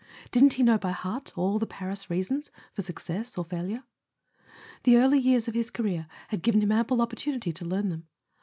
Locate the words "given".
6.41-6.61